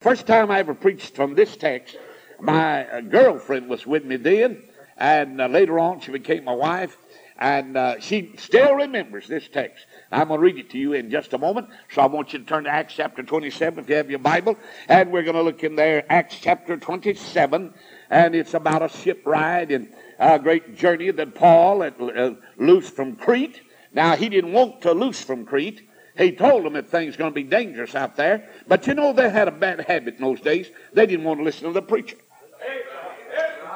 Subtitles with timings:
[0.00, 1.98] First time I ever preached from this text,
[2.40, 4.62] my girlfriend was with me then,
[4.96, 6.96] and uh, later on she became my wife,
[7.38, 9.84] and uh, she still remembers this text.
[10.10, 12.38] I'm going to read it to you in just a moment, so I want you
[12.38, 14.56] to turn to Acts chapter 27 if you have your Bible,
[14.88, 17.74] and we're going to look in there, Acts chapter 27,
[18.08, 22.96] and it's about a ship ride and a great journey that Paul had uh, loosed
[22.96, 23.60] from Crete.
[23.92, 25.89] Now, he didn't want to loose from Crete.
[26.16, 28.48] He told them that things going to be dangerous out there.
[28.66, 30.70] But you know, they had a bad habit in those days.
[30.92, 32.16] They didn't want to listen to the preacher.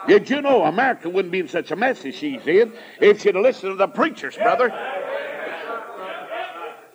[0.06, 3.34] Did you know America wouldn't be in such a mess as she's in if she'd
[3.34, 4.70] listened to the preachers, brother?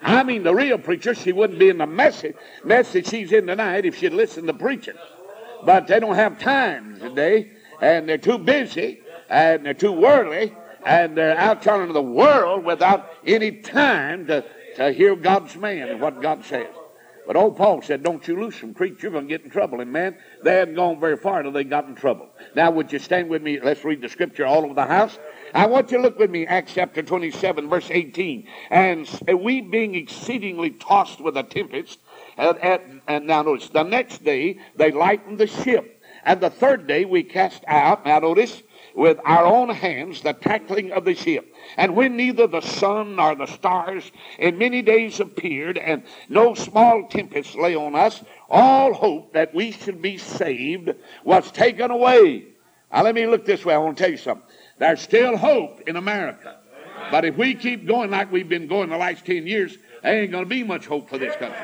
[0.01, 2.23] I mean, the real preacher, she wouldn't be in the mess,
[2.63, 4.93] mess that she's in tonight if she'd listened to the preacher.
[5.65, 11.17] But they don't have time today, and they're too busy, and they're too worldly, and
[11.17, 14.45] they're out telling the world without any time to
[14.79, 16.73] to hear God's man and what God says.
[17.27, 19.81] But old Paul said, Don't you loose from Crete, you're going to get in trouble.
[19.81, 22.29] And man, they hadn't gone very far until they got in trouble.
[22.55, 23.59] Now, would you stand with me?
[23.59, 25.19] Let's read the scripture all over the house.
[25.53, 28.47] I want you to look with me, Acts chapter 27, verse 18.
[28.71, 29.07] And
[29.37, 31.99] we being exceedingly tossed with a tempest,
[32.37, 36.01] and, and, and now notice, the next day they lightened the ship.
[36.23, 38.63] And the third day we cast out, now notice,
[38.99, 41.55] with our own hands the tackling of the ship.
[41.77, 47.07] And when neither the sun nor the stars in many days appeared, and no small
[47.07, 52.47] tempest lay on us, all hope that we should be saved was taken away.
[52.91, 53.73] Now let me look this way.
[53.73, 54.45] I want to tell you something.
[54.79, 56.57] There's still hope in America.
[57.09, 60.31] But if we keep going like we've been going the last 10 years, there ain't
[60.31, 61.57] going to be much hope for this country.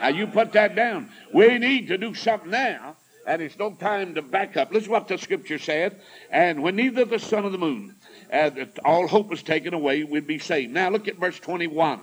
[0.00, 1.10] Now you put that down.
[1.30, 2.93] We need to do something now
[3.26, 4.72] and it's no time to back up.
[4.72, 6.00] Listen what the scripture said.
[6.30, 7.96] And when neither the sun or the moon,
[8.32, 8.50] uh,
[8.84, 10.72] all hope was taken away, we'd be saved.
[10.72, 12.00] Now look at verse 21.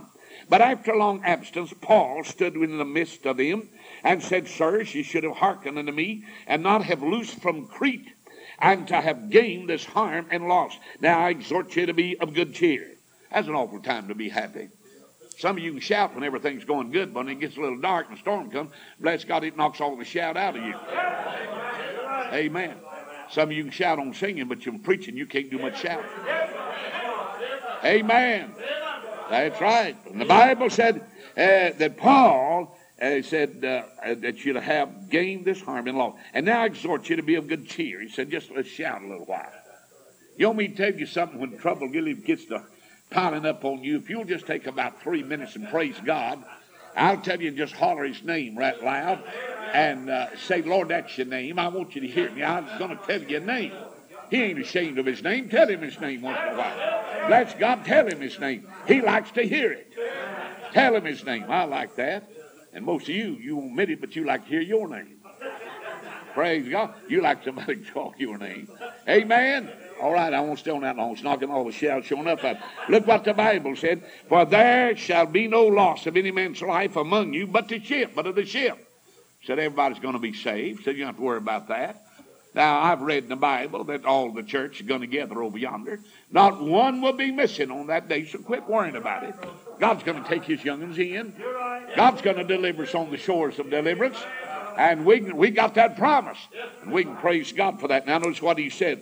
[0.50, 3.69] But after long absence, Paul stood in the midst of them
[4.03, 8.13] and said, Sirs, ye should have hearkened unto me and not have loosed from Crete
[8.59, 10.78] and to have gained this harm and loss.
[11.00, 12.88] Now I exhort you to be of good cheer.
[13.31, 14.69] That's an awful time to be happy.
[15.41, 17.79] Some of you can shout when everything's going good, but when it gets a little
[17.81, 18.69] dark and a storm comes,
[19.00, 20.75] bless God, it knocks all the shout out of you.
[22.31, 22.75] Amen.
[23.31, 26.06] Some of you can shout on singing, but you're preaching, you can't do much shouting.
[27.84, 28.53] Amen.
[29.31, 29.97] That's right.
[30.06, 30.97] And the Bible said
[31.35, 36.19] uh, that Paul uh, said uh, that you'd have gained this harm and loss.
[36.35, 38.00] And now I exhort you to be of good cheer.
[38.00, 39.52] He said, just let's shout a little while.
[40.38, 42.63] You want me to tell you something when trouble really gets to
[43.11, 46.44] piling up on you, if you'll just take about three minutes and praise God,
[46.95, 49.23] I'll tell you, just holler his name right loud
[49.73, 51.59] and uh, say, Lord, that's your name.
[51.59, 52.44] I want you to hear me.
[52.44, 53.73] I'm going to tell you your name.
[54.29, 55.49] He ain't ashamed of his name.
[55.49, 57.27] Tell him his name once in a while.
[57.27, 58.67] Bless God, tell him his name.
[58.88, 59.93] He likes to hear it.
[60.73, 61.45] Tell him his name.
[61.49, 62.29] I like that.
[62.73, 65.17] And most of you, you admit it, but you like to hear your name.
[66.33, 66.93] Praise God.
[67.09, 68.69] You like somebody to talk your name.
[69.07, 69.69] Amen.
[70.01, 71.13] All right, I won't stay on that long.
[71.13, 72.41] It's not all the shouts showing up.
[72.41, 74.03] But look what the Bible said.
[74.28, 78.13] For there shall be no loss of any man's life among you but the ship,
[78.16, 78.78] but of the ship.
[79.45, 80.84] Said everybody's going to be saved.
[80.84, 82.03] Said you don't have to worry about that.
[82.53, 85.57] Now, I've read in the Bible that all the church is going to gather over
[85.57, 86.00] yonder.
[86.31, 89.35] Not one will be missing on that day, so quit worrying about it.
[89.79, 91.34] God's going to take his young'uns in.
[91.95, 94.17] God's going to deliver us on the shores of deliverance.
[94.78, 96.38] And we, we got that promise.
[96.81, 98.06] And we can praise God for that.
[98.06, 99.01] Now, notice what he said.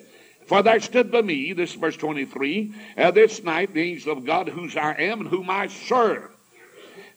[0.50, 4.50] For there stood by me, this verse 23, uh, this night the angel of God,
[4.50, 6.32] whose I am and whom I serve,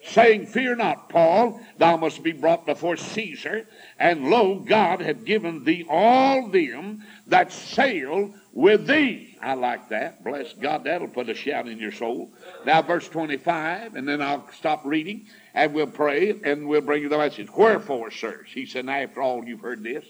[0.05, 3.67] saying, Fear not, Paul, thou must be brought before Caesar.
[3.99, 9.39] And lo, God hath given thee all them that sail with thee.
[9.41, 10.23] I like that.
[10.23, 12.35] Bless God, that'll put a shout in your soul.
[12.67, 17.09] Now, verse 25, and then I'll stop reading, and we'll pray, and we'll bring you
[17.09, 17.49] the message.
[17.51, 18.51] Wherefore, sirs?
[18.53, 20.05] He said, Now, After all you've heard this,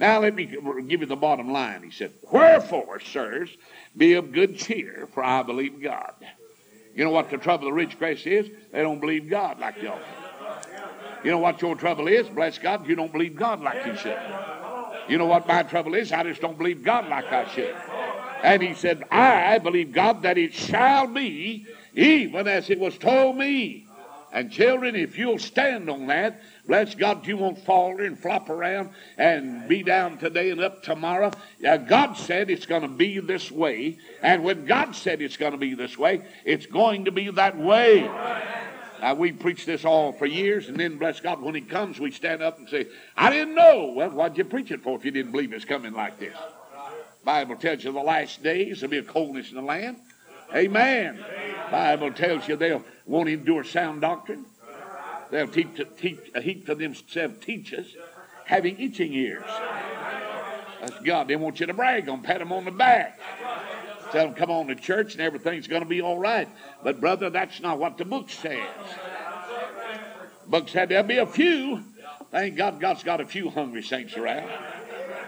[0.00, 1.82] now let me give you the bottom line.
[1.82, 3.50] He said, Wherefore, sirs,
[3.94, 6.14] be of good cheer, for I believe God.
[6.94, 8.50] You know what the trouble of the Ridgecrest is?
[8.72, 10.00] They don't believe God like y'all.
[11.22, 12.26] You know what your trouble is?
[12.28, 14.18] Bless God, you don't believe God like you should.
[15.06, 16.12] You know what my trouble is?
[16.12, 17.76] I just don't believe God like I should.
[18.42, 23.36] And he said, I believe God that it shall be even as it was told
[23.36, 23.86] me.
[24.32, 28.90] And children, if you'll stand on that, bless God, you won't fall and flop around
[29.18, 31.30] and be down today and up tomorrow.
[31.60, 33.98] God said it's going to be this way.
[34.22, 37.56] And when God said it's going to be this way, it's going to be that
[37.56, 38.02] way.
[39.00, 42.10] Now, we preach this all for years, and then, bless God, when He comes, we
[42.10, 42.86] stand up and say,
[43.16, 43.94] I didn't know.
[43.96, 46.36] Well, what'd you preach it for if you didn't believe it's coming like this?
[47.24, 49.96] Bible tells you the last days there'll be a coldness in the land.
[50.54, 51.18] Amen.
[51.70, 54.44] Bible tells you they'll won't endure sound doctrine.
[55.30, 57.96] They'll teach, teach, a heap of themselves teachers
[58.44, 59.44] having itching ears.
[60.80, 61.28] That's God.
[61.28, 63.20] They want you to brag on, pat them on the back.
[64.12, 66.48] Tell them, come on to church and everything's going to be all right.
[66.82, 68.66] But, brother, that's not what the book says.
[70.44, 71.84] The book said there'll be a few.
[72.32, 74.50] Thank God God's got a few hungry saints around.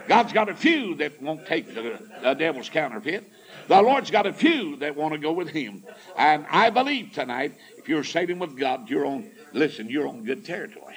[0.07, 3.31] God's got a few that won't take the, the devil's counterfeit.
[3.67, 5.83] The Lord's got a few that want to go with Him.
[6.17, 10.45] And I believe tonight, if you're saving with God, you're on, listen, you're on good
[10.45, 10.95] territory.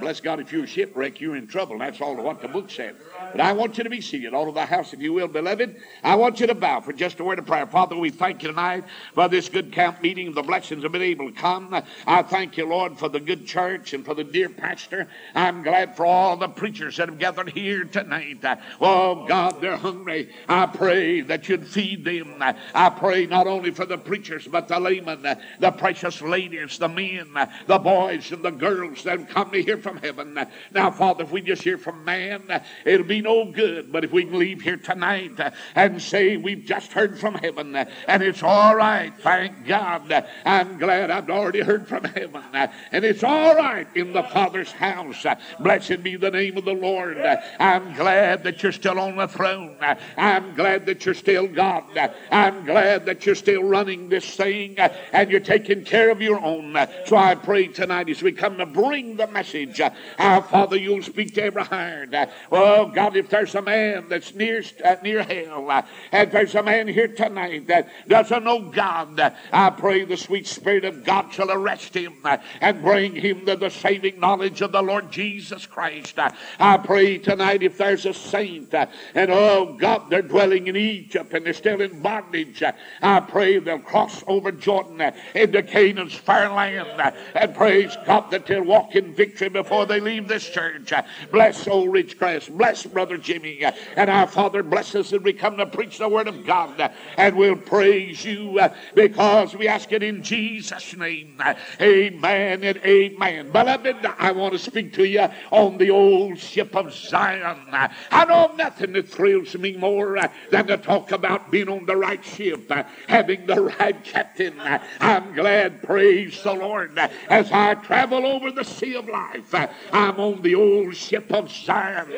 [0.00, 1.78] Bless God, if you're shipwrecked, you're in trouble.
[1.78, 2.96] That's all what the book said.
[3.32, 5.76] But I want you to be seated, all of the house, if you will, beloved.
[6.02, 7.66] I want you to bow for just a word of prayer.
[7.66, 10.32] Father, we thank you tonight for this good camp meeting.
[10.32, 11.82] The blessings have been able to come.
[12.06, 15.08] I thank you, Lord, for the good church and for the dear pastor.
[15.34, 18.42] I'm glad for all the preachers that have gathered here tonight.
[18.80, 20.30] Oh, God, they're hungry.
[20.48, 22.42] I pray that you'd feed them.
[22.74, 25.22] I pray not only for the preachers, but the laymen,
[25.58, 27.28] the precious ladies, the men,
[27.66, 30.38] the boys, and the girls that have come to hear from heaven.
[30.72, 33.92] Now, Father, if we just hear from man, it'll be no good.
[33.92, 35.38] But if we can leave here tonight
[35.74, 40.26] and say we've just heard from heaven and it's all right, thank God.
[40.44, 45.26] I'm glad I've already heard from heaven and it's all right in the Father's house.
[45.60, 47.18] Blessed be the name of the Lord.
[47.58, 49.76] I'm glad that you're still on the throne.
[50.16, 51.84] I'm glad that you're still God.
[52.30, 56.76] I'm glad that you're still running this thing and you're taking care of your own.
[57.06, 59.79] So I pray tonight as we come to bring the message,
[60.18, 62.14] our Father, you'll speak to every heart.
[62.50, 63.16] Oh, God.
[63.16, 65.82] If there's a man that's near, uh, near hell, uh,
[66.12, 70.46] if there's a man here tonight that doesn't know God, uh, I pray the sweet
[70.46, 74.72] Spirit of God shall arrest him uh, and bring him to the saving knowledge of
[74.72, 76.18] the Lord Jesus Christ.
[76.18, 80.76] Uh, I pray tonight if there's a saint uh, and oh God, they're dwelling in
[80.76, 82.62] Egypt and they're still in bondage,
[83.02, 88.64] I pray they'll cross over Jordan into Canaan's fair land and praise God that they'll
[88.64, 90.92] walk in victory before they leave this church.
[91.30, 92.56] Bless old Ridgecrest.
[92.56, 93.62] Bless Brother Jimmy.
[93.96, 96.92] And our Father, bless us as we come to preach the Word of God.
[97.16, 101.40] And we'll praise you uh, because we ask it in Jesus' name.
[101.80, 103.50] Amen and amen.
[103.50, 107.58] Beloved, I want to speak to you on the old ship of Zion.
[107.72, 111.96] I know nothing that thrills me more uh, than to talk about being on the
[111.96, 114.54] right ship, uh, having the right captain.
[115.00, 119.49] I'm glad, praise the Lord, as I travel over the sea of life.
[119.54, 122.08] I'm on the old ship of Zion.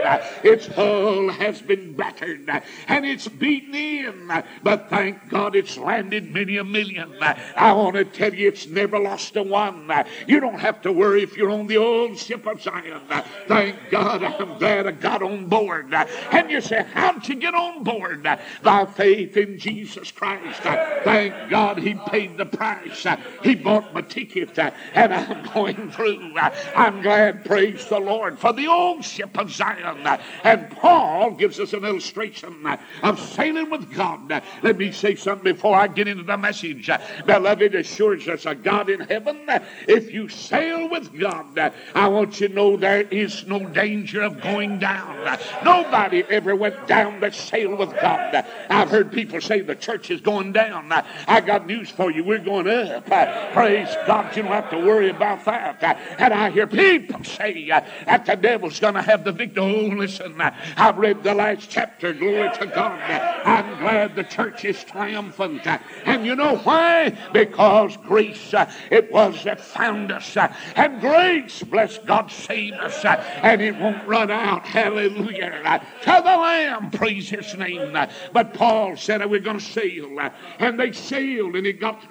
[0.43, 2.49] It's hull has been battered
[2.89, 4.33] and it's beaten in,
[4.63, 7.15] but thank God it's landed many a million.
[7.57, 9.91] I want to tell you, it's never lost a one.
[10.27, 13.01] You don't have to worry if you're on the old ship of Zion.
[13.47, 15.93] Thank God, I'm glad I got on board.
[16.31, 18.27] And you say, How'd you get on board?
[18.63, 20.61] By faith in Jesus Christ.
[20.63, 23.07] Thank God he paid the price.
[23.43, 26.33] He bought my ticket, and I'm going through.
[26.75, 30.07] I'm glad, praise the Lord, for the old ship of Zion.
[30.45, 32.67] And Paul gives us an illustration
[33.03, 34.43] of sailing with God.
[34.63, 36.91] Let me say something before I get into the message.
[37.27, 39.41] Beloved, assures us a God in heaven.
[39.87, 44.41] If you sail with God, I want you to know there is no danger of
[44.41, 45.39] going down.
[45.65, 48.45] Nobody ever went down that sailed with God.
[48.69, 50.93] I've heard people say the church is going down.
[51.27, 52.25] I got news for you.
[52.25, 53.07] We're going up.
[53.53, 54.37] Praise God.
[54.37, 55.99] You don't have to worry about that.
[56.19, 59.63] And I hear people say uh, that the devil's going to have the victory.
[59.63, 62.13] Oh, listen, uh, I've read the last chapter.
[62.13, 63.01] Glory to God.
[63.45, 65.67] I'm glad the church is triumphant.
[66.05, 67.17] And you know why?
[67.33, 70.37] Because grace, uh, it was that found us.
[70.77, 73.05] And grace, bless God, saved us.
[73.05, 74.65] And it won't run out.
[74.67, 75.81] Hallelujah.
[76.03, 77.97] To the Lamb, praise his name.
[78.33, 80.19] But Paul said, We're going to sail.
[80.59, 82.03] And they sailed, and it got.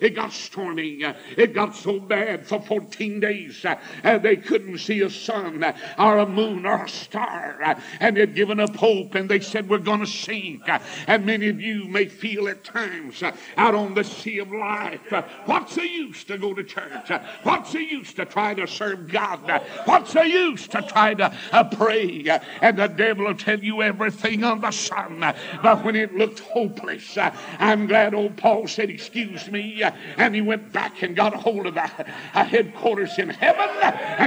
[0.00, 1.02] It got stormy.
[1.36, 3.64] It got so bad for 14 days.
[4.02, 5.64] And they couldn't see a sun
[5.98, 9.78] or a moon or a star and they'd given up hope and they said, We're
[9.78, 10.62] going to sink.
[11.06, 13.22] And many of you may feel at times
[13.56, 15.00] out on the sea of life,
[15.46, 17.10] what's the use to go to church?
[17.42, 19.62] What's the use to try to serve God?
[19.84, 22.26] What's the use to try to uh, pray?
[22.60, 25.20] And the devil will tell you everything on the sun.
[25.62, 27.18] But when it looked hopeless,
[27.58, 29.82] I'm glad old Paul said, Excuse me.
[30.16, 33.68] And he went back and got a hold of the headquarters in heaven.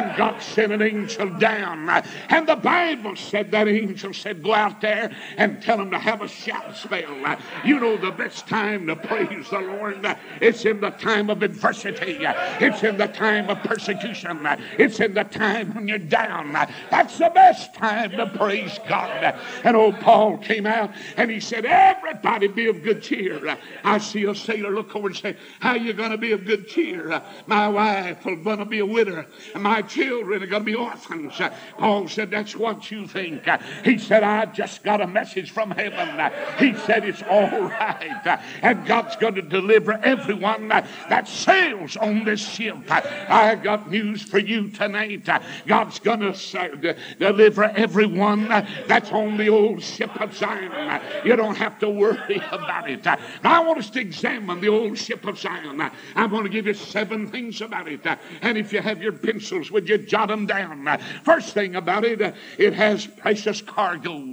[0.03, 1.89] And God sent an angel down.
[2.29, 6.21] And the Bible said that angel said, Go out there and tell them to have
[6.21, 7.37] a shout spell.
[7.63, 10.05] You know the best time to praise the Lord.
[10.41, 12.17] It's in the time of adversity.
[12.19, 14.45] It's in the time of persecution.
[14.77, 16.51] It's in the time when you're down.
[16.91, 19.39] That's the best time to praise God.
[19.63, 23.57] And old Paul came out and he said, Everybody be of good cheer.
[23.83, 26.67] I see a sailor look over and say, How you going to be of good
[26.67, 27.21] cheer?
[27.47, 29.25] My wife will going to be a widow.
[29.55, 31.39] My children are going to be orphans.
[31.77, 33.47] Paul said, That's what you think.
[33.83, 36.31] He said, I just got a message from heaven.
[36.57, 38.39] He said, It's all right.
[38.61, 42.77] And God's going to deliver everyone that sails on this ship.
[42.89, 45.29] I got news for you tonight.
[45.67, 48.47] God's going to deliver everyone
[48.87, 51.01] that's on the old ship of Zion.
[51.25, 53.05] You don't have to worry about it.
[53.05, 55.81] Now, I want us to examine the old ship of Zion.
[56.15, 58.05] I'm going to give you seven things about it.
[58.41, 60.99] And if you have your pencils, would you jot them down?
[61.23, 64.23] First thing about it, it has precious cargo.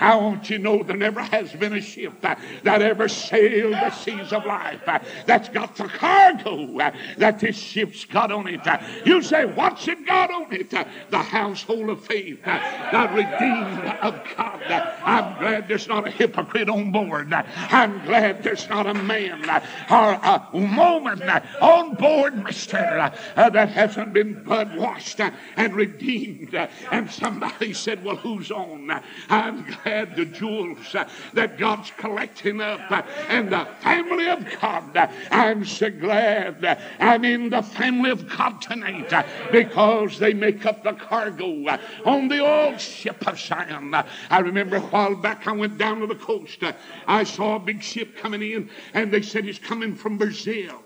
[0.00, 3.90] I want you to know there never has been a ship that ever sailed the
[3.90, 4.80] seas of life
[5.26, 6.78] that's got the cargo
[7.18, 8.60] that this ship's got on it.
[9.04, 10.70] You say, what's it got on it?
[10.70, 14.62] The household of faith, the redeemed of God.
[15.04, 17.32] I'm glad there's not a hypocrite on board.
[17.32, 19.44] I'm glad there's not a man
[19.90, 21.22] or a woman
[21.60, 24.95] on board, mister, that hasn't been blood washed
[25.56, 26.54] and redeemed.
[26.90, 28.90] And somebody said, well, who's on?
[29.28, 30.94] I'm glad the jewels
[31.34, 32.80] that God's collecting up
[33.28, 35.10] and the family of God.
[35.30, 39.12] I'm so glad I'm in the family of God tonight
[39.52, 43.94] because they make up the cargo on the old ship of Zion.
[44.30, 46.62] I remember a while back I went down to the coast.
[47.06, 50.82] I saw a big ship coming in and they said it's coming from Brazil.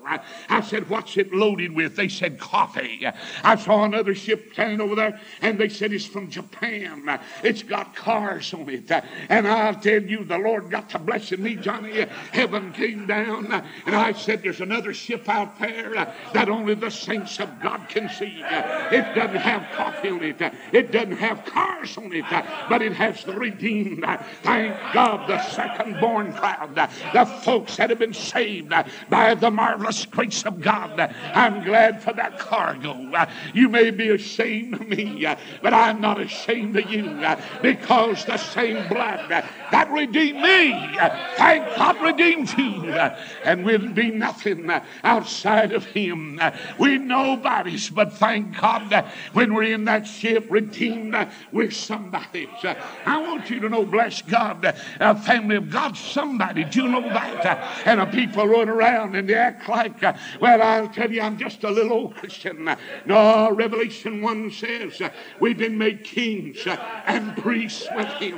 [0.49, 1.97] I said, What's it loaded with?
[1.97, 3.07] They said coffee.
[3.45, 7.21] I saw another ship standing over there and they said it's from Japan.
[7.43, 8.91] It's got cars on it.
[9.29, 12.07] And I'll tell you, the Lord got to blessing me, Johnny.
[12.33, 13.53] Heaven came down
[13.87, 15.95] and I said, There's another ship out there
[16.33, 18.43] that only the saints of God can see.
[18.45, 20.41] It doesn't have coffee on it,
[20.73, 22.25] it doesn't have cars on it,
[22.69, 24.05] but it has the redeemed.
[24.43, 28.73] Thank God, the second born crowd, the folks that have been saved
[29.09, 30.99] by the marvelous grace of God.
[31.35, 33.11] I'm glad for that cargo.
[33.55, 35.27] You may be ashamed of me,
[35.63, 37.25] but I'm not ashamed of you
[37.63, 40.73] because the same blood that redeemed me,
[41.37, 42.93] thank God, redeemed you.
[43.45, 44.71] And we'll be nothing
[45.03, 46.39] outside of Him.
[46.79, 51.17] We're nobodies, but thank God when we're in that ship, redeemed,
[51.53, 52.49] we're somebody.
[53.07, 54.65] I want you to know, bless God,
[54.99, 56.65] a family of God, somebody.
[56.65, 57.87] Do you know that?
[57.87, 60.03] And a people run around and they act like,
[60.41, 62.69] well, I'll tell you, I'm just a little old Christian.
[63.07, 68.37] No, Revelation 1 says uh, we've been made kings uh, and priests with Him.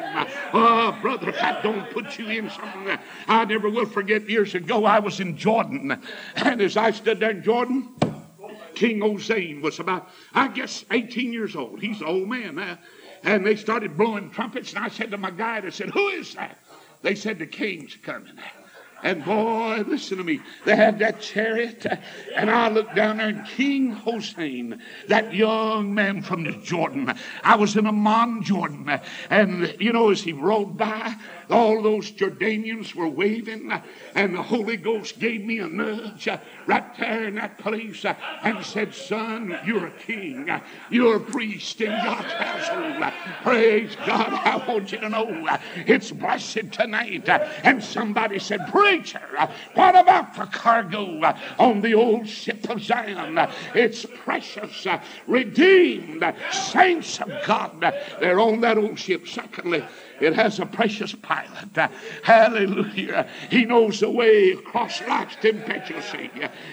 [0.52, 4.84] Oh, brother, if that don't put you in something, I never will forget years ago
[4.84, 5.98] I was in Jordan.
[6.36, 7.94] And as I stood there in Jordan,
[8.74, 11.80] King Hussein was about, I guess, 18 years old.
[11.80, 12.78] He's an old man now.
[13.24, 16.34] And they started blowing trumpets, and I said to my guide, I said, Who is
[16.34, 16.58] that?
[17.00, 18.34] They said, The king's coming.
[19.02, 20.40] And boy, listen to me.
[20.64, 21.84] They had that chariot,
[22.36, 27.56] and I looked down there, and King Hussein, that young man from the Jordan, I
[27.56, 31.16] was in Amman, Jordan, and you know, as he rode by,
[31.52, 33.70] all those Jordanians were waving,
[34.14, 36.28] and the Holy Ghost gave me a nudge
[36.66, 38.04] right there in that place
[38.42, 40.50] and said, Son, you're a king.
[40.90, 43.12] You're a priest in God's household.
[43.42, 44.32] Praise God.
[44.32, 47.28] I want you to know it's blessed tonight.
[47.28, 49.20] And somebody said, Preacher,
[49.74, 51.20] what about the cargo
[51.58, 53.38] on the old ship of Zion?
[53.74, 54.86] It's precious,
[55.26, 57.80] redeemed, saints of God.
[58.20, 59.28] They're on that old ship.
[59.28, 59.84] Secondly,
[60.22, 61.90] it has a precious pilot.
[62.22, 63.28] Hallelujah.
[63.50, 66.30] He knows the way across life's tempestuously.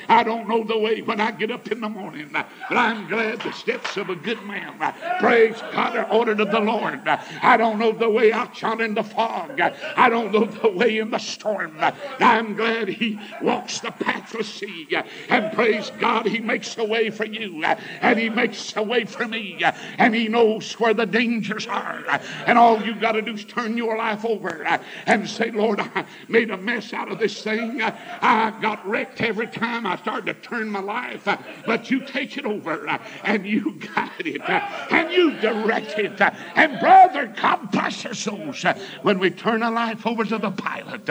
[0.07, 3.41] I don't know the way when I get up in the morning, but I'm glad
[3.41, 4.93] the steps of a good man.
[5.19, 7.07] Praise God are ordered of the Lord.
[7.07, 9.59] I don't know the way out yonder in the fog.
[9.59, 11.77] I don't know the way in the storm.
[12.19, 14.87] I'm glad he walks the pathless sea.
[15.29, 17.63] And praise God, he makes a way for you.
[17.63, 19.59] And he makes a way for me.
[19.97, 22.03] And he knows where the dangers are.
[22.45, 26.05] And all you got to do turn your life over uh, and say, Lord, I
[26.27, 27.81] made a mess out of this thing.
[27.81, 32.05] Uh, I got wrecked every time I started to turn my life, uh, but you
[32.05, 32.87] take it over
[33.23, 36.19] and you guide it and you direct it.
[36.55, 38.63] And brother, God bless our souls
[39.01, 41.09] when we turn our life over to the pilot.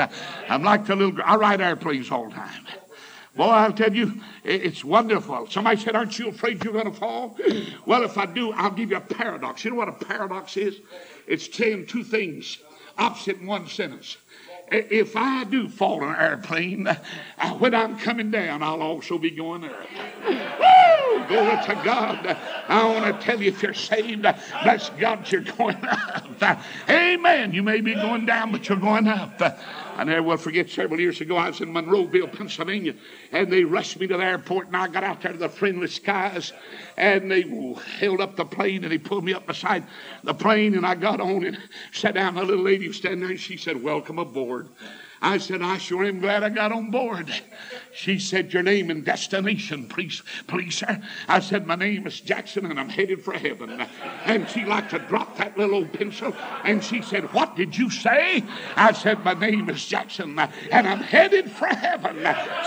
[0.49, 2.67] I'm like the little, I ride airplanes all the time.
[3.39, 5.47] Boy, I'll tell you, it's wonderful.
[5.49, 7.39] Somebody said, Aren't you afraid you're going to fall?
[7.87, 9.65] Well, if I do, I'll give you a paradox.
[9.65, 10.81] You know what a paradox is?
[11.29, 12.59] It's saying two things
[12.97, 14.17] opposite in one sentence.
[14.71, 16.99] If I do fall in an airplane, uh,
[17.59, 19.73] when I'm coming down, I'll also be going up.
[20.27, 21.27] Woo!
[21.29, 22.37] Glory to God.
[22.69, 26.63] I want to tell you if you're saved, bless God, you're going up.
[26.89, 27.53] Amen.
[27.53, 29.41] You may be going down, but you're going up.
[29.97, 32.95] I never will forget several years ago, I was in Monroeville, Pennsylvania,
[33.33, 35.89] and they rushed me to the airport, and I got out there to the friendly
[35.89, 36.53] skies,
[36.97, 37.43] and they
[37.99, 39.85] held up the plane, and they pulled me up beside
[40.23, 41.59] the plane, and I got on and
[41.93, 42.37] sat down.
[42.37, 44.69] The little lady was standing there, and she said, Welcome aboard.
[45.21, 47.33] I said, I sure am glad I got on board.
[47.93, 51.01] She said, Your name and destination, please, please, sir.
[51.27, 53.87] I said, My name is Jackson and I'm headed for heaven.
[54.25, 56.35] And she liked to drop that little old pencil
[56.65, 58.45] and she said, What did you say?
[58.77, 62.17] I said, My name is Jackson and I'm headed for heaven.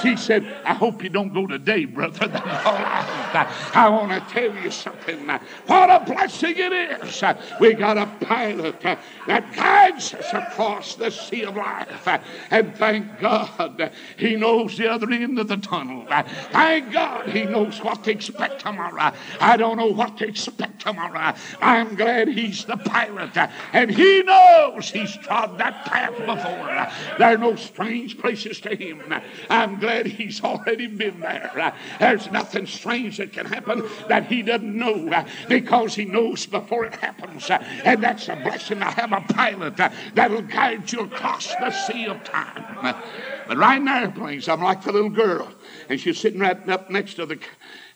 [0.02, 2.30] She said, I hope you don't go today, brother.
[2.34, 5.28] I, want to tell you something.
[5.68, 7.24] What a blessing it is.
[7.60, 12.08] We got a pilot that guides us across the sea of life.
[12.50, 16.06] And thank God he knows the other end of the tunnel.
[16.52, 19.14] Thank God he knows what to expect tomorrow.
[19.40, 21.34] I don't know what to expect tomorrow.
[21.62, 23.38] I'm glad he's the pilot
[23.74, 27.18] and he knows he's trod that path before.
[27.18, 29.02] There are no strange places to him.
[29.50, 31.74] I'm glad he's already been there.
[32.00, 36.96] There's nothing strange that can happen that he doesn't know because he knows before it
[36.96, 37.50] happens.
[37.50, 39.78] And that's a blessing to have a pilot
[40.16, 42.31] that'll guide you across the sea of time.
[42.32, 45.52] But right in the airplanes, I'm like the little girl,
[45.90, 47.40] and she's sitting right up next to the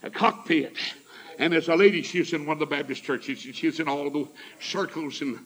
[0.04, 0.76] uh, cockpit.
[1.40, 4.10] And there's a lady, she's in one of the Baptist churches, and she's in all
[4.10, 4.28] the
[4.60, 5.40] circles and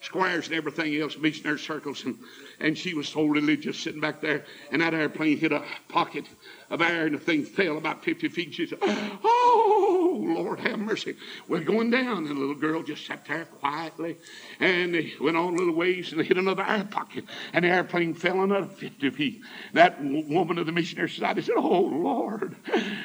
[0.00, 2.04] squares and everything else, missionary circles.
[2.04, 2.18] And,
[2.60, 6.24] and she was so religious sitting back there, and that airplane hit a pocket
[6.70, 8.54] of air, and the thing fell about 50 feet.
[8.54, 11.16] She said, Oh, Lord have mercy.
[11.48, 12.18] We're going down.
[12.18, 14.16] And the little girl just sat there quietly.
[14.60, 17.24] And they went on a little ways and hit another air pocket.
[17.52, 19.42] And the airplane fell another 50 feet.
[19.72, 22.56] That woman of the missionary society said, Oh, Lord,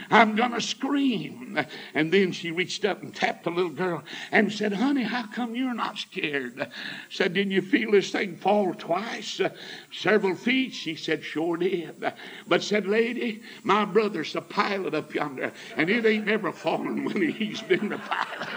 [0.10, 1.60] I'm going to scream.
[1.94, 5.56] And then she reached up and tapped the little girl and said, Honey, how come
[5.56, 6.68] you're not scared?
[7.10, 9.40] Said, Didn't you feel this thing fall twice?
[9.40, 9.50] Uh,
[9.92, 10.74] several feet?
[10.74, 12.14] She said, Sure did.
[12.48, 17.30] But said, Lady, my brother's a pilot up yonder, and it ain't never fallen when
[17.30, 18.50] he's been the pilot.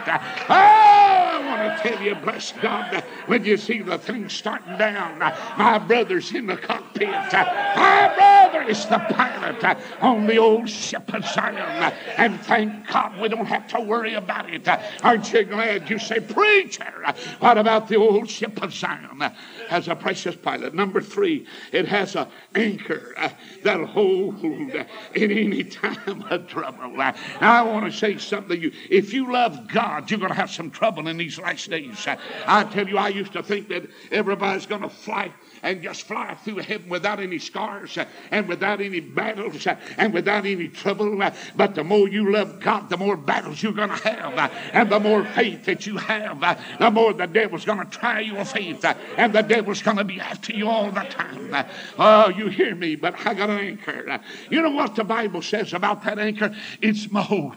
[0.49, 5.19] Oh, I want to tell you, bless God, when you see the thing starting down,
[5.57, 7.09] my brother's in the cockpit.
[7.09, 11.93] My brother is the pilot on the old ship of Zion.
[12.17, 14.69] And thank God we don't have to worry about it.
[15.03, 19.21] Aren't you glad you say, Preacher, what about the old ship of Zion?
[19.69, 20.75] Has a precious pilot.
[20.75, 23.15] Number three, it has an anchor
[23.63, 27.01] that'll hold in any time of trouble.
[27.41, 28.73] I want to say something to you.
[28.91, 32.07] If you love God, you're going to have some trouble in these last days.
[32.47, 35.33] I tell you, I used to think that everybody's going to fly
[35.63, 40.13] and just fly through heaven without any scars uh, and without any battles uh, and
[40.13, 41.23] without any trouble.
[41.23, 44.53] Uh, but the more you love God, the more battles you're going to have.
[44.73, 46.41] And the more faith that you have,
[46.79, 48.85] the more the devil's going to try your faith.
[49.17, 51.67] And the devil's going to be after you all the time.
[51.99, 54.21] Oh, you hear me, but I got an anchor.
[54.51, 56.55] You know what the Bible says about that anchor?
[56.81, 57.55] It's my hope.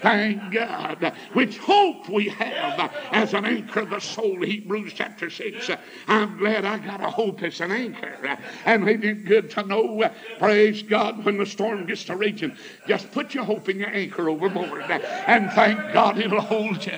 [0.00, 1.12] Thank God.
[1.32, 4.42] Which hope we have as an anchor of the soul.
[4.42, 5.70] Hebrews chapter 6.
[6.08, 8.14] I'm glad I got a hope it's an anchor.
[8.26, 12.16] Uh, and ain't it good to know, uh, praise God, when the storm gets to
[12.16, 14.82] raging, just put your hope in your anchor overboard.
[14.82, 16.92] Uh, and thank God it'll hold you.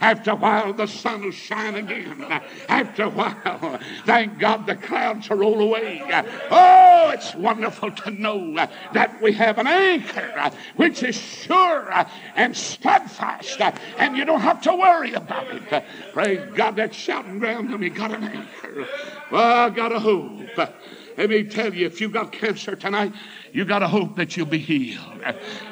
[0.00, 2.22] After a while, the sun will shine again.
[2.68, 6.02] After a while, thank God the clouds will roll away.
[6.50, 8.54] Oh, it's wonderful to know
[8.92, 11.92] that we have an anchor which is sure
[12.34, 13.60] and steadfast,
[13.98, 15.84] and you don't have to worry about it.
[16.12, 18.86] Praise God, that shouting ground and we got an anchor.
[19.30, 20.40] Well, God got a hope.
[21.16, 23.12] Let me tell you, if you've got cancer tonight,
[23.52, 25.22] you got a hope that you'll be healed.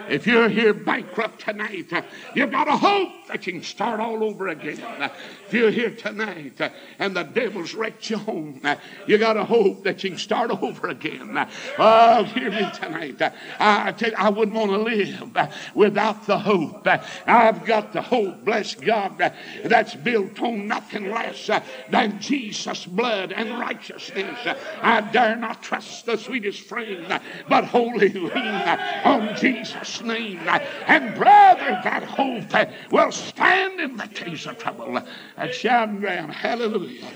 [0.09, 1.93] If you're here bankrupt tonight,
[2.35, 5.11] you've got a hope that you can start all over again.
[5.47, 6.61] If you're here tonight
[6.99, 8.61] and the devil's wrecked you home,
[9.07, 11.49] you got a hope that you can start over again.
[11.79, 13.21] Oh, hear me tonight.
[13.59, 15.33] I tell you, I wouldn't want to live
[15.75, 16.87] without the hope.
[17.27, 19.33] I've got the hope, bless God,
[19.65, 21.51] that's built on nothing less
[21.91, 24.39] than Jesus' blood and righteousness.
[24.83, 30.41] I dare not trust the sweetest friend, but wholly lean on Jesus' name.
[30.87, 34.97] And brother, that hope eh, will stand in the case of trouble.
[34.97, 35.03] Uh,
[35.37, 37.07] and shout ground, hallelujah.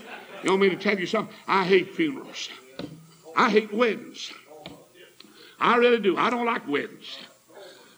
[0.43, 1.35] You want me to tell you something?
[1.47, 2.49] I hate funerals.
[3.37, 4.33] I hate weddings.
[5.59, 6.17] I really do.
[6.17, 7.19] I don't like weddings.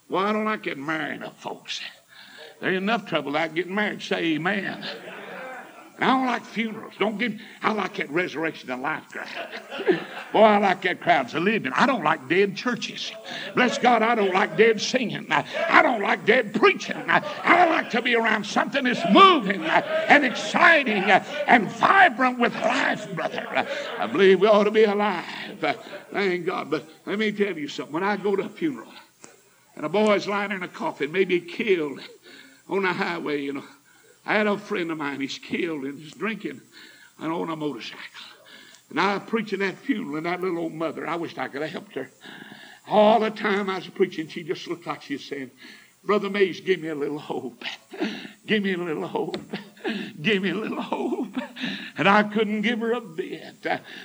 [0.08, 1.80] Well, I don't like getting married up, folks.
[2.60, 4.02] There ain't enough trouble out getting married.
[4.02, 4.84] Say amen.
[5.96, 6.94] And I don't like funerals.
[6.98, 7.38] Don't give.
[7.62, 9.28] I like that resurrection and life crowd.
[10.32, 11.72] Boy, I like that crowds of living.
[11.74, 13.12] I don't like dead churches.
[13.54, 15.26] Bless God, I don't like dead singing.
[15.30, 16.96] I, I don't like dead preaching.
[17.08, 23.14] I, I like to be around something that's moving and exciting and vibrant with life,
[23.14, 23.66] brother.
[23.98, 25.24] I believe we ought to be alive.
[26.10, 26.70] Thank God.
[26.70, 27.92] But let me tell you something.
[27.92, 28.92] When I go to a funeral
[29.76, 32.00] and a boy's lying in a coffin, maybe killed
[32.68, 33.64] on the highway, you know.
[34.24, 36.60] I had a friend of mine, he's killed and he's drinking
[37.18, 38.00] and on a motorcycle.
[38.90, 41.62] And I was preaching that funeral, and that little old mother, I wished I could
[41.62, 42.10] have helped her.
[42.86, 45.50] All the time I was preaching, she just looked like she was saying,
[46.04, 47.64] Brother Mays, give me a little hope.
[48.44, 49.38] Give me a little hope.
[50.20, 51.36] Give me a little hope.
[51.96, 53.62] And I couldn't give her a bit.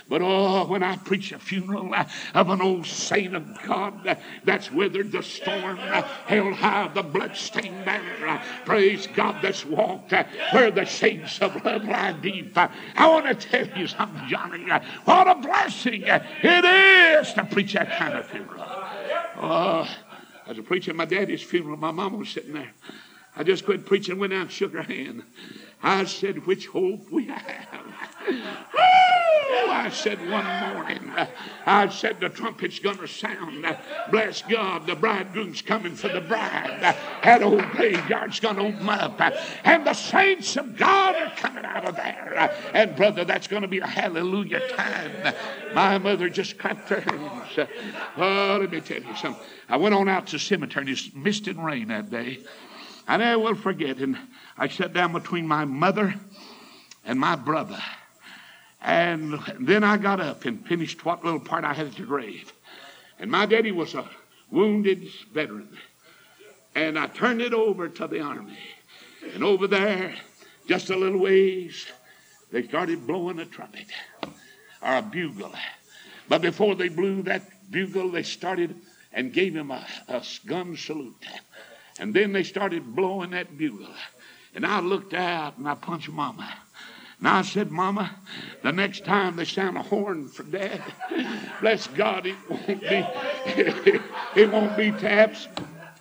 [0.08, 1.92] But oh, when I preach a funeral
[2.34, 8.40] of an old saint of God that's weathered the storm, held high the bloodstained banner,
[8.64, 10.12] praise God, that's walked
[10.52, 12.56] where the shades of blood lie deep.
[12.56, 14.68] I want to tell you something, Johnny.
[15.04, 18.64] What a blessing it is to preach that kind of funeral.
[19.40, 19.88] Oh,
[20.48, 21.76] I was preaching my daddy's funeral.
[21.76, 22.72] My mama was sitting there.
[23.36, 25.22] I just quit preaching, went out and shook her hand.
[25.82, 27.94] I said, Which hope we have.
[28.30, 31.12] I said one morning,
[31.64, 33.66] I said the trumpet's going to sound.
[34.10, 36.94] Bless God, the bridegroom's coming for the bride.
[37.22, 39.20] That old graveyard's going to open up.
[39.64, 42.54] And the saints of God are coming out of there.
[42.74, 45.34] And brother, that's going to be a hallelujah time.
[45.74, 47.68] My mother just clapped her hands.
[48.16, 49.42] Oh, let me tell you something.
[49.68, 52.40] I went on out to the cemetery and it mist and rain that day.
[53.06, 53.98] I never will forget.
[53.98, 54.18] And
[54.56, 56.14] I sat down between my mother
[57.04, 57.82] and my brother.
[58.80, 62.52] And then I got up and finished what little part I had at the grave.
[63.18, 64.08] And my daddy was a
[64.50, 65.76] wounded veteran.
[66.74, 68.58] And I turned it over to the army.
[69.34, 70.14] And over there,
[70.68, 71.86] just a little ways,
[72.52, 73.86] they started blowing a trumpet
[74.80, 75.52] or a bugle.
[76.28, 78.76] But before they blew that bugle, they started
[79.12, 81.26] and gave him a, a gun salute.
[81.98, 83.88] And then they started blowing that bugle.
[84.54, 86.54] And I looked out and I punched Mama.
[87.18, 88.10] And I said, Mama,
[88.62, 90.80] the next time they sound a horn for Dad,
[91.60, 93.06] bless God, it won't be,
[94.36, 95.48] it won't be taps.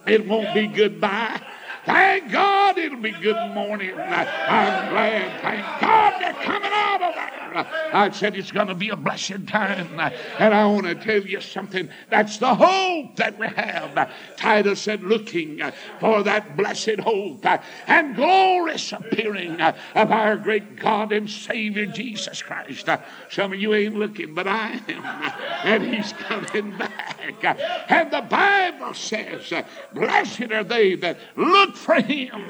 [0.06, 1.42] It won't be goodbye.
[1.86, 3.92] Thank God it'll be good morning.
[3.92, 5.42] I'm glad.
[5.42, 7.17] Thank God they're coming out of.
[7.58, 10.00] I said it's going to be a blessed time.
[10.40, 11.90] And I want to tell you something.
[12.10, 14.12] That's the hope that we have.
[14.38, 15.62] Titus said, looking
[16.00, 17.46] for that blessed hope
[17.88, 22.90] and glorious appearing of our great God and Savior Jesus Christ.
[23.30, 25.34] Some of you ain't looking, but I am.
[25.64, 27.44] And He's coming back.
[27.90, 29.54] And the Bible says,
[29.94, 32.46] Blessed are they that look for him.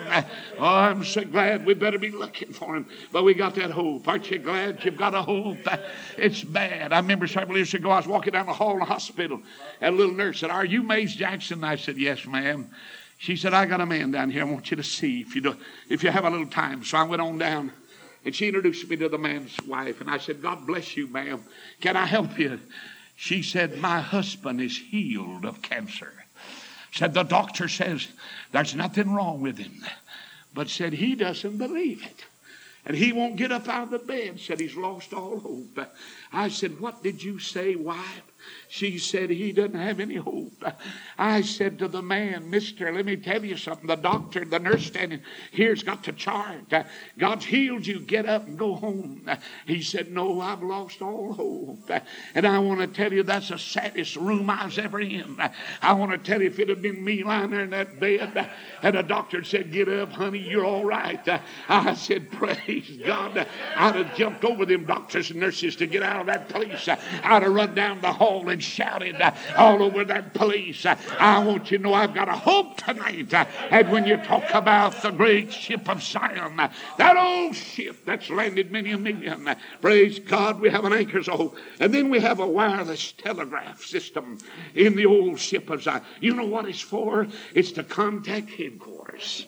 [0.58, 2.88] Oh, I'm so glad we better be looking for him.
[3.12, 4.08] But we got that hope.
[4.08, 5.58] Aren't you glad got a hope?
[6.18, 6.94] It's bad.
[6.94, 9.42] I remember several years ago, I was walking down the hall in the hospital,
[9.82, 11.64] and a little nurse said, Are you Mays Jackson?
[11.64, 12.70] I said, Yes, ma'am.
[13.20, 15.42] She said, I got a man down here I want you to see if you,
[15.42, 15.58] do,
[15.90, 16.84] if you have a little time.
[16.84, 17.72] So I went on down.
[18.26, 20.02] And she introduced me to the man's wife.
[20.02, 21.42] And I said, God bless you, ma'am.
[21.80, 22.60] Can I help you?
[23.16, 26.14] She said, My husband is healed of cancer.
[26.92, 28.08] Said the doctor says
[28.52, 29.86] there's nothing wrong with him,
[30.54, 32.26] but said he doesn't believe it.
[32.88, 34.40] And he won't get up out of the bed.
[34.40, 35.78] Said he's lost all hope.
[36.32, 38.24] I said, What did you say, wife?
[38.70, 40.64] She said, He doesn't have any hope.
[41.18, 43.88] I said to the man, Mister, let me tell you something.
[43.88, 46.74] The doctor, the nurse standing here's got to charge.
[47.18, 48.00] God's healed you.
[48.00, 49.30] Get up and go home.
[49.66, 51.90] He said, No, I've lost all hope.
[52.36, 55.38] And I want to tell you, that's the saddest room I was ever in.
[55.82, 58.50] I want to tell you, if it had been me lying there in that bed
[58.82, 61.26] and the doctor said, Get up, honey, you're all right.
[61.70, 63.48] I said, Praise God.
[63.76, 66.88] I'd have jumped over them doctors and nurses to get out of that place.
[66.88, 70.86] I'd have run down the hall and shouted uh, all over that place.
[70.86, 73.34] I want you to know I've got a hope tonight.
[73.72, 76.58] And when you talk about the great ship of Zion,
[76.98, 81.58] that old ship that's landed many a million, praise God, we have an anchor's hope.
[81.80, 84.38] And then we have a wireless telegraph system
[84.76, 86.02] in the old ship of Zion.
[86.22, 87.28] You know what it's for?
[87.54, 89.48] It's to contact headquarters.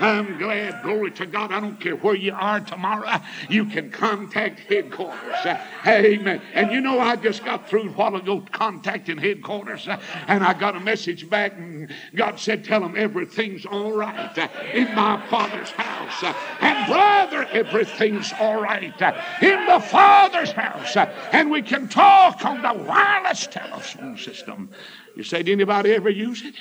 [0.00, 0.82] I'm glad.
[0.82, 1.52] Glory to God.
[1.52, 3.20] I don't care where you are tomorrow.
[3.48, 5.46] You can contact headquarters.
[5.86, 6.42] Amen.
[6.52, 9.88] And you know, I just got through a while ago contacting headquarters,
[10.26, 14.36] and I got a message back, and God said, Tell them everything's all right
[14.72, 16.34] in my Father's house.
[16.60, 20.96] And brother, everything's all right in the Father's house.
[21.32, 24.70] And we can talk on the wireless telephone system.
[25.16, 26.54] You say, did anybody ever use it?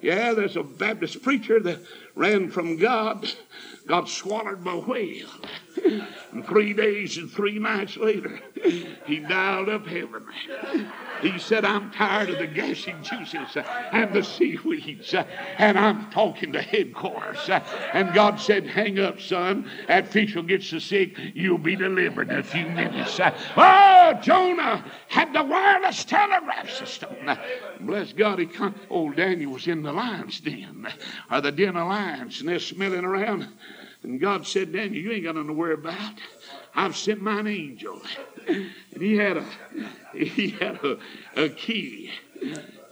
[0.00, 1.80] Yeah, there's a Baptist preacher that
[2.14, 3.28] ran from God,
[3.86, 5.28] got swallowed a whale.
[6.32, 8.40] And three days and three nights later,
[9.06, 10.26] he dialed up heaven.
[11.22, 13.56] He said, I'm tired of the gassy juices
[13.92, 17.48] and the seaweeds, and I'm talking to headquarters.
[17.92, 19.70] And God said, Hang up, son.
[19.88, 23.18] That fish will get so sick, you'll be delivered in a few minutes.
[23.56, 27.16] Oh, Jonah had the wireless telegraph system.
[27.80, 28.74] Bless God, he come.
[28.90, 30.86] Old Daniel was in the lion's den,
[31.30, 33.48] or the den of lions, and they're smelling around.
[34.02, 36.12] And God said, Daniel, you ain't got nothing to worry about.
[36.74, 38.00] I've sent mine angel.
[38.46, 39.44] And he had a
[40.14, 40.98] he had a,
[41.36, 42.12] a key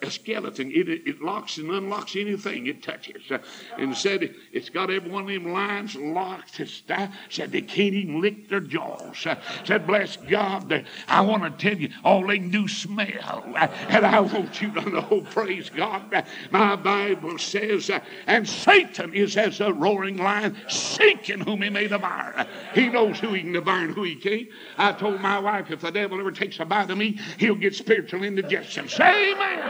[0.05, 0.71] a skeleton.
[0.71, 3.23] It, it locks and unlocks anything it touches.
[3.31, 3.39] Uh,
[3.79, 6.61] and said it's got every one of them lines locked.
[7.31, 9.27] said they can't even lick their jaws.
[9.27, 13.45] Uh, said, bless God, I want to tell you, all they can do smell.
[13.57, 17.91] Uh, and I want you to know, praise God, my Bible says,
[18.27, 22.47] and Satan is as a roaring lion, seeking whom he may devour.
[22.75, 24.49] He knows who he can devour and who he can't.
[24.77, 27.75] I told my wife, if the devil ever takes a bite of me, he'll get
[27.75, 28.89] spiritual indigestion.
[28.89, 29.65] Say amen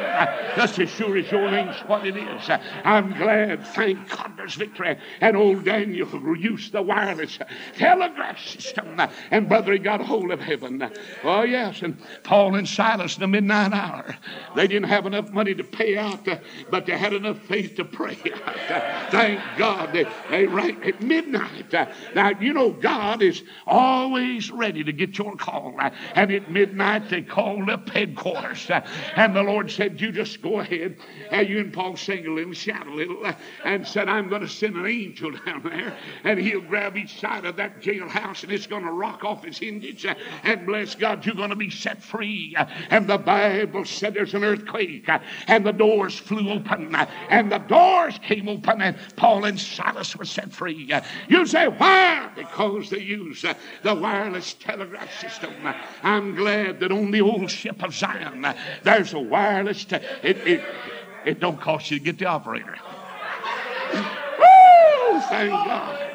[0.56, 2.50] just as sure as your name's what it is.
[2.84, 4.96] I'm glad, thank God, there's victory.
[5.20, 7.38] And old Daniel used the wireless
[7.76, 10.90] telegraph system, and brother, he got a hold of heaven.
[11.22, 14.16] Oh, yes, and Paul and Silas in the midnight hour,
[14.54, 16.38] they didn't have enough money to pay out, uh,
[16.70, 18.14] but they had enough faith to pray.
[19.10, 21.72] Thank God, they, they right at midnight.
[22.14, 25.76] Now, you know, God is always ready to get your call.
[26.14, 28.70] And at midnight, they called up headquarters.
[29.16, 30.96] And the Lord said, You just go ahead.
[31.30, 33.24] And you and Paul sing a little, shout a little,
[33.64, 37.44] and said, I'm going to send an angel down there, and he'll grab each side
[37.44, 40.06] of that jailhouse, and it's going to rock off its hinges.
[40.42, 42.56] And bless God, you're going to be set free.
[42.90, 45.08] And the Bible said there's an earthquake,
[45.46, 46.94] and the doors flew open,
[47.28, 50.92] and the doors came open, and Paul and Silas were set free.
[51.28, 52.30] You say, why?
[52.36, 53.44] Because they use
[53.82, 55.52] the wireless telegraph system.
[56.02, 58.46] I'm glad that on the old ship of Zion,
[58.82, 59.84] there's a wireless
[60.22, 60.64] it, it,
[61.24, 62.76] it don't cost you to get the operator.
[64.38, 65.20] Woo!
[65.20, 66.10] Thank God.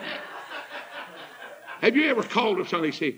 [1.82, 3.18] Have you ever called us and say,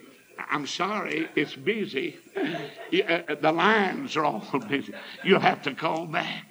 [0.49, 2.17] I'm sorry, it's busy.
[2.35, 4.93] Uh, the lines are all busy.
[5.23, 6.45] You'll have to call back.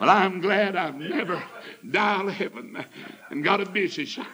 [0.00, 1.42] Well, I'm glad I've never
[1.90, 2.84] dialed heaven
[3.30, 4.26] and got a busy sign.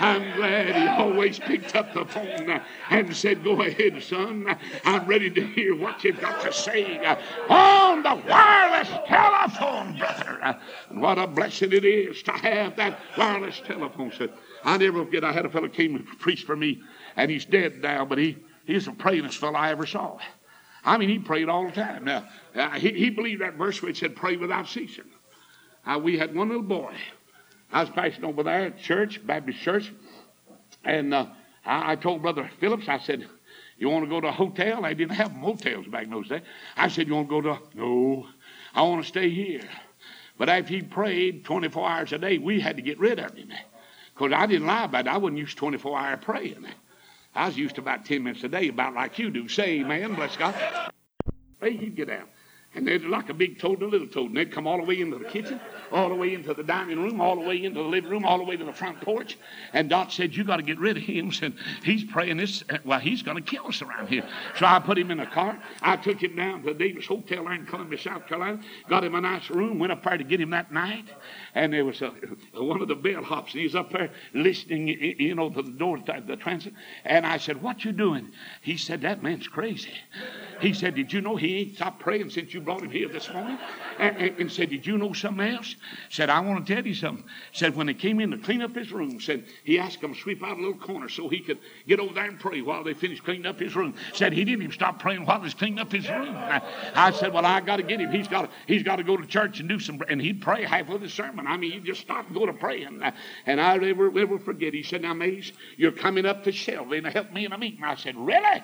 [0.00, 4.56] I'm glad he always picked up the phone and said, Go ahead, son.
[4.84, 6.98] I'm ready to hear what you've got to say
[7.48, 10.56] on the wireless telephone, brother.
[10.90, 14.12] And what a blessing it is to have that wireless telephone.
[14.64, 16.82] I never forget, I had a fellow came and preached for me
[17.16, 20.18] and he's dead now, but he, he's the prayingest fellow I ever saw.
[20.84, 22.04] I mean, he prayed all the time.
[22.04, 25.04] Now, uh, he, he believed that verse which said, pray without ceasing.
[25.84, 26.94] Uh, we had one little boy.
[27.72, 29.92] I was passing over there at church, Baptist church,
[30.84, 31.26] and uh,
[31.64, 33.26] I, I, told Brother Phillips, I said,
[33.78, 34.82] you want to go to a hotel?
[34.82, 36.42] They didn't have motels back in those days.
[36.76, 38.26] I said, you want to go to, no,
[38.74, 39.68] I want to stay here.
[40.38, 43.50] But after he prayed 24 hours a day, we had to get rid of him.
[44.14, 45.10] Because I didn't lie about it.
[45.10, 46.66] I wasn't used to 24 hour praying.
[47.36, 49.46] I was used to about 10 minutes a day, about like you do.
[49.46, 50.54] Say amen, bless God.
[51.60, 52.28] Hey, he'd get out.
[52.74, 54.28] And they'd like a big toad and a little toad.
[54.28, 55.58] And they'd come all the way into the kitchen,
[55.90, 58.36] all the way into the dining room, all the way into the living room, all
[58.36, 59.38] the way to the front porch.
[59.72, 61.32] And Dot said, You got to get rid of him.
[61.32, 62.64] Said, He's praying this.
[62.68, 64.28] Uh, well, he's going to kill us around here.
[64.58, 65.58] So I put him in a car.
[65.80, 68.60] I took him down to Davis Hotel in Columbia, South Carolina.
[68.90, 69.78] Got him a nice room.
[69.78, 71.06] Went up there to get him that night.
[71.54, 72.12] And there was a,
[72.52, 73.52] one of the bellhops.
[73.52, 76.74] And he's up there listening, you know, to the door, the transit.
[77.06, 78.32] And I said, What you doing?
[78.60, 79.94] He said, That man's crazy.
[80.60, 83.32] He said, Did you know he ain't stopped praying since you brought him here this
[83.32, 83.58] morning?
[83.98, 85.76] And, and, and, said, Did you know something else?
[86.10, 87.24] Said, I want to tell you something.
[87.52, 90.20] Said, when they came in to clean up his room, said he asked them to
[90.20, 92.94] sweep out a little corner so he could get over there and pray while they
[92.94, 93.94] finished cleaning up his room.
[94.12, 96.34] Said he didn't even stop praying while he was cleaning up his room.
[96.36, 98.10] I said, Well, I got to get him.
[98.10, 100.88] He's got he's got to go to church and do some, and he'd pray half
[100.88, 101.46] of the sermon.
[101.46, 103.02] I mean, he'd just stop and go to praying.
[103.46, 104.74] And I never, never forget.
[104.74, 107.82] He said, Now, Mays, you're coming up to Shelby to help me in a meeting.
[107.84, 108.62] I said, Really?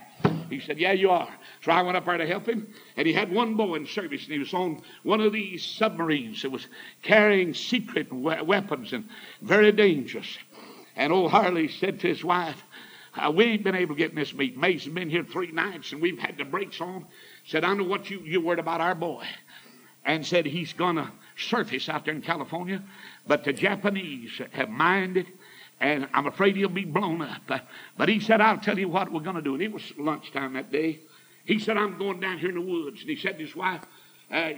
[0.52, 1.34] He said, Yeah, you are.
[1.62, 4.32] So I went up there to help him, and he had one boy service, and
[4.32, 6.66] he was on one of these submarines that was
[7.02, 9.08] carrying secret weapons and
[9.40, 10.38] very dangerous.
[10.96, 12.62] And old Harley said to his wife,
[13.14, 14.60] uh, we ain't been able to get in this meeting.
[14.60, 17.06] Mason's been here three nights and we've had the brakes on.
[17.46, 19.26] Said, I know what you, you're worried about our boy.
[20.04, 22.82] And said he's going to surface out there in California,
[23.26, 25.26] but the Japanese have mined it
[25.82, 27.42] and I'm afraid he'll be blown up.
[27.98, 29.54] But he said, I'll tell you what we're going to do.
[29.54, 31.00] And it was lunchtime that day.
[31.44, 33.00] He said, I'm going down here in the woods.
[33.00, 33.82] And he said to his wife,
[34.32, 34.50] uh,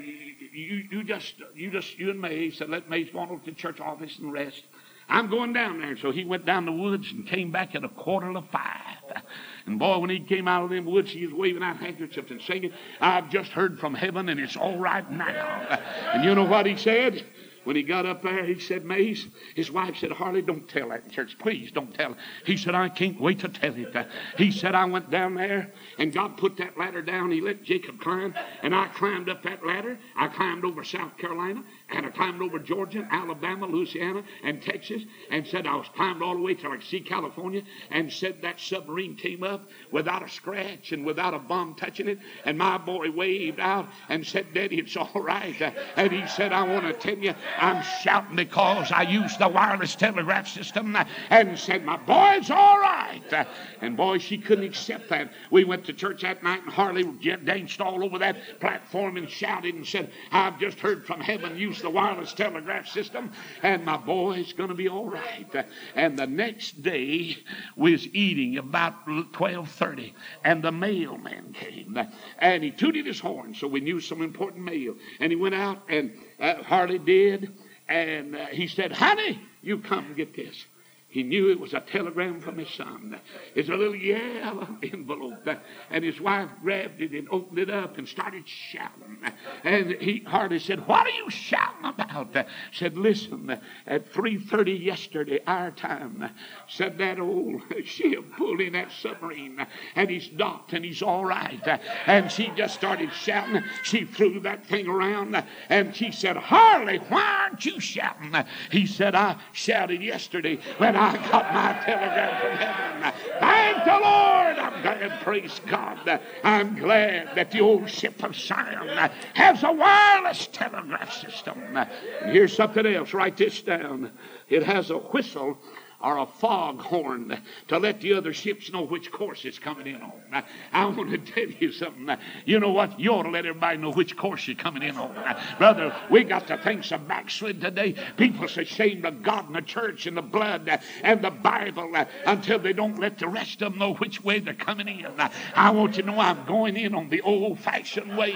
[0.52, 2.48] you, you just, you just, you and May.
[2.48, 4.64] He said, let May go on over to the church office and rest.
[5.08, 5.96] I'm going down there.
[5.96, 9.22] So he went down the woods and came back at a quarter to five.
[9.66, 12.40] And boy, when he came out of them woods, he was waving out handkerchiefs and
[12.40, 15.80] singing, I've just heard from heaven and it's all right now.
[16.14, 17.24] And you know what he said?
[17.64, 21.05] When he got up there, he said, Mays, his wife said, Harley, don't tell that
[21.05, 21.37] in church.
[21.38, 22.16] Please don't tell.
[22.44, 24.07] He said, I can't wait to tell it.
[24.37, 27.31] He said, I went down there and God put that ladder down.
[27.31, 29.98] He let Jacob climb and I climbed up that ladder.
[30.16, 35.46] I climbed over South Carolina and I climbed over Georgia, Alabama, Louisiana, and Texas and
[35.46, 39.16] said I was climbed all the way to like see California and said that submarine
[39.16, 42.18] came up without a scratch and without a bomb touching it.
[42.46, 45.60] And my boy waved out and said, Daddy, it's all right.
[45.96, 49.94] And he said, I want to tell you, I'm shouting because I used the wireless
[49.94, 50.96] telegraph system
[51.30, 53.46] and said, My boy's all right.
[53.82, 55.30] And boy, she couldn't accept that.
[55.50, 57.04] We went to church that night and Harley
[57.44, 61.90] danced all over that platform and shouted and said, I've just heard from heaven, the
[61.90, 63.32] wireless telegraph system,
[63.62, 65.66] and my boy's going to be all right.
[65.94, 67.37] And the next day
[67.76, 70.12] was eating about 12:30,
[70.44, 71.98] and the mailman came,
[72.38, 74.94] and he tooted his horn, so we knew some important mail.
[75.20, 77.52] And he went out, and uh, Harley did,
[77.88, 80.66] and uh, he said, "Honey, you come get this."
[81.14, 83.20] He knew it was a telegram from his son.
[83.55, 85.48] It's a little yellow envelope.
[85.88, 89.18] And his wife grabbed it and opened it up and started shouting.
[89.62, 92.35] And he hardly said, What are you shouting about?
[92.72, 96.31] Said, Listen, at 3.30 yesterday, our time,
[96.66, 101.81] said that old ship pulled in that submarine and he's docked and he's all right.
[102.09, 103.62] And she just started shouting.
[103.85, 108.35] She threw that thing around and she said, Harley, why aren't you shouting?
[108.72, 113.20] He said, I shouted yesterday when I I got my telegram from heaven.
[113.38, 114.58] Thank the Lord.
[114.58, 116.20] I'm glad, praise God.
[116.42, 121.76] I'm glad that the old ship of Zion has a wireless telegraph system.
[121.76, 123.12] And here's something else.
[123.12, 124.12] Write this down.
[124.48, 125.58] It has a whistle
[126.04, 130.44] or a foghorn to let the other ships know which course it's coming in on.
[130.72, 132.16] I want to tell you something.
[132.44, 133.00] You know what?
[133.00, 135.14] You ought to let everybody know which course you're coming in on.
[135.56, 137.94] Brother, we got to think some backslid today.
[138.16, 141.94] People's ashamed of God and the church and the blood and the Bible
[142.26, 145.06] until they don't let the rest of them know which way they're coming in.
[145.54, 148.34] I want you to know I'm going in on the old fashioned way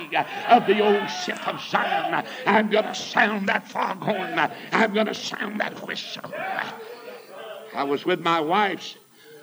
[0.48, 2.24] of the old ship of Zion.
[2.46, 4.38] I'm going to sound that foghorn.
[4.72, 6.33] I'm going to sound that whistle.
[7.74, 8.96] I was with my wife's,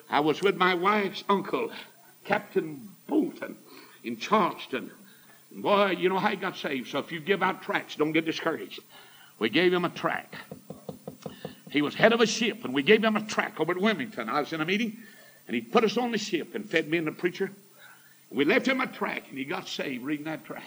[0.09, 1.71] I was with my wife's uncle,
[2.23, 3.57] Captain Bolton,
[4.03, 4.91] in Charleston.
[5.51, 6.89] And boy, you know how he got saved.
[6.89, 8.79] So if you give out tracts, don't get discouraged.
[9.39, 10.35] We gave him a tract.
[11.69, 14.29] He was head of a ship, and we gave him a tract over at Wilmington.
[14.29, 14.97] I was in a meeting,
[15.47, 17.51] and he put us on the ship and fed me and the preacher.
[18.29, 20.65] We left him a tract, and he got saved reading that tract.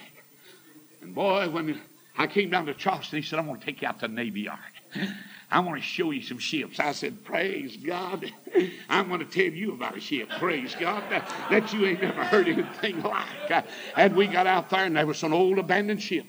[1.01, 1.81] And boy, when
[2.17, 4.15] I came down to Charleston, he said, I'm going to take you out to the
[4.15, 4.59] Navy Yard.
[5.51, 6.79] I want to show you some ships.
[6.79, 8.31] I said, Praise God.
[8.91, 10.29] I'm going to tell you about a ship.
[10.39, 11.03] Praise God.
[11.11, 13.65] That, that you ain't never heard anything like.
[13.97, 16.27] And we got out there, and there was an old abandoned ship.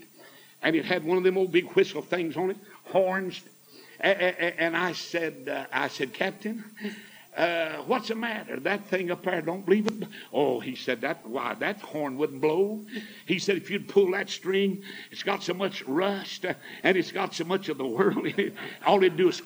[0.61, 3.41] And it had one of them old big whistle things on it, horns.
[3.99, 6.63] And I said, uh, I said, Captain,
[7.39, 8.59] uh, what's the matter?
[8.59, 10.09] That thing up there, don't believe it?
[10.33, 12.85] Oh, he said, that why that horn wouldn't blow.
[13.25, 17.13] He said, if you'd pull that string, it's got so much rust uh, and it's
[17.13, 18.53] got so much of the world in it.
[18.85, 19.41] All it'd do is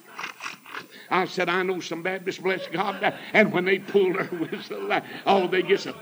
[1.08, 5.46] I said, I know some Baptists, bless God, and when they pull their whistle, oh,
[5.46, 5.94] they get some.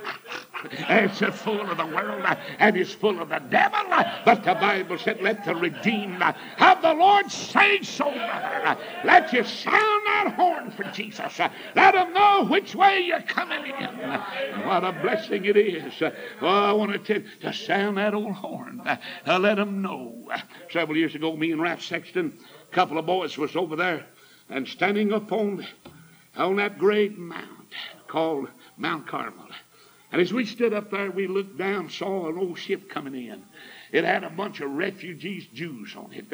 [0.71, 3.81] It's full of the world uh, and it's full of the devil.
[3.91, 8.79] Uh, but the Bible said, let the redeemed uh, of the Lord say so, brother.
[9.05, 11.39] Let you sound that horn for Jesus.
[11.75, 14.11] Let them know which way you're coming in.
[14.67, 15.93] What a blessing it is.
[16.41, 18.81] Oh, I want to to sound that old horn.
[18.81, 20.29] Uh, let them know.
[20.71, 22.39] Several years ago, me and Ralph Sexton,
[22.71, 24.07] a couple of boys was over there
[24.49, 25.67] and standing up on,
[26.37, 27.73] on that great mount
[28.07, 29.49] called Mount Carmel.
[30.13, 33.43] And as we stood up there, we looked down, saw an old ship coming in.
[33.93, 36.25] It had a bunch of refugees, Jews on it.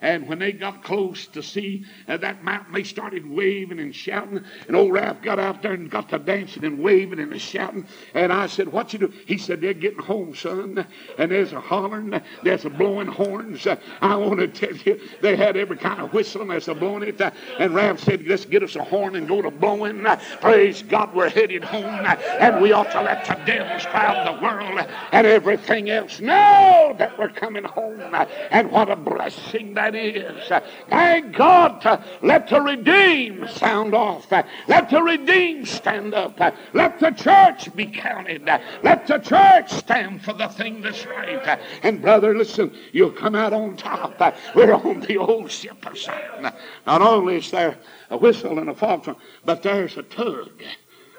[0.00, 4.44] And when they got close to see uh, that mountain, they started waving and shouting.
[4.66, 7.86] And old Ralph got out there and got to dancing and waving and shouting.
[8.14, 9.12] And I said, What you do?
[9.26, 10.84] He said, They're getting home, son.
[11.16, 13.64] And there's a hollering, there's a blowing horns.
[14.00, 17.20] I want to tell you, they had every kind of whistling, there's a blowing it.
[17.60, 20.04] And Ralph said, Let's get us a horn and go to blowing.
[20.40, 21.84] Praise God, we're headed home.
[21.84, 24.80] And we ought to let the devils crowd the world
[25.12, 28.00] and everything else know that we're coming home.
[28.00, 30.50] Uh, and what a blessing that is.
[30.88, 34.32] Thank God to let the redeemed sound off.
[34.32, 36.40] Uh, let the redeemed stand up.
[36.72, 38.46] Let the church be counted.
[38.82, 41.60] Let the church stand for the thing that's right.
[41.82, 44.18] And brother, listen, you'll come out on top.
[44.54, 46.50] We're on the old ship of Zion.
[46.86, 47.76] Not only is there
[48.08, 49.14] a whistle and a fog,
[49.44, 50.62] but there's a tug.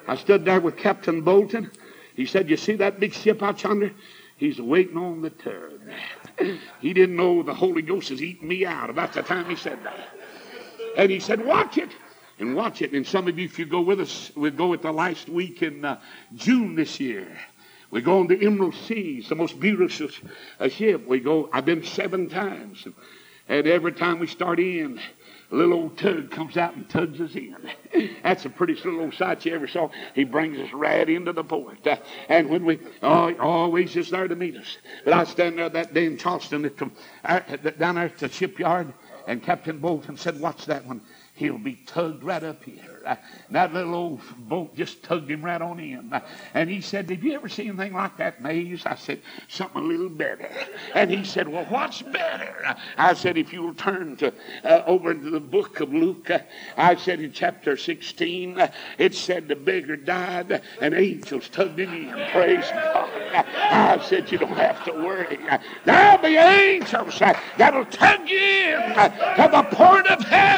[0.08, 1.70] I stood there with Captain Bolton.
[2.16, 3.92] He said, You see that big ship out yonder?
[4.38, 5.94] He's waiting on the turn.
[6.82, 9.80] He didn't know the Holy Ghost is eating me out about the time he said
[9.84, 10.10] that.
[10.98, 11.90] And he said, Watch it.
[12.38, 12.92] And watch it.
[12.92, 15.62] And some of you, if you go with us, we go at the last week
[15.62, 16.02] in uh,
[16.36, 17.28] June this year.
[17.92, 20.10] We go on the Emerald Seas, the most beautiful
[20.70, 21.08] ship.
[21.08, 22.86] We go, I've been seven times.
[23.48, 25.00] And every time we start in,
[25.52, 27.56] little old tug comes out and tugs us in.
[28.24, 29.90] That's the prettiest little old sight you ever saw.
[30.14, 31.86] He brings us right into the port.
[31.86, 31.98] Uh,
[32.30, 34.78] and when we, oh, always just there to meet us.
[35.04, 36.90] But I stand there that day in Charleston, at the,
[37.24, 37.40] uh,
[37.78, 38.94] down there at the shipyard,
[39.28, 41.02] and Captain Bolton said, Watch that one.
[41.36, 43.02] He'll be tugged right up here.
[43.06, 43.18] Uh,
[43.52, 46.14] that little old boat just tugged him right on in.
[46.54, 48.86] And he said, Did you ever see anything like that, Mays?
[48.86, 50.50] I said, Something a little better.
[50.94, 52.78] And he said, Well, what's better?
[52.98, 54.34] I said, If you'll turn to
[54.64, 56.32] uh, over to the book of Luke,
[56.78, 61.94] I said in chapter 16, uh, it said the beggar died and angels tugged him
[61.94, 62.32] in.
[62.32, 63.10] Praise God.
[63.34, 65.38] I said, You don't have to worry.
[65.84, 70.55] There'll be angels that'll tug you in to the port of heaven.